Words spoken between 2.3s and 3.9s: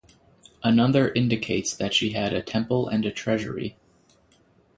a temple and a treasury.